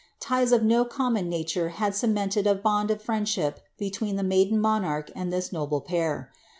[0.19, 5.11] Ties of no common nature had cemented a bond of friendship between the maiden monarch
[5.15, 6.31] and this noble pair.